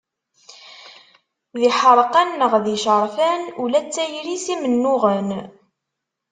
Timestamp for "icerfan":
2.75-3.41